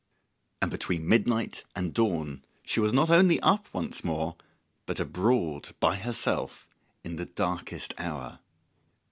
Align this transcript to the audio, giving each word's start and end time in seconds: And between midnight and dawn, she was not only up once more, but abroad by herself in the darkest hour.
And 0.63 0.71
between 0.71 1.07
midnight 1.07 1.63
and 1.75 1.93
dawn, 1.93 2.43
she 2.65 2.79
was 2.79 2.91
not 2.91 3.11
only 3.11 3.39
up 3.41 3.71
once 3.71 4.03
more, 4.03 4.35
but 4.87 4.99
abroad 4.99 5.75
by 5.79 5.97
herself 5.97 6.67
in 7.03 7.17
the 7.17 7.25
darkest 7.25 7.93
hour. 7.99 8.39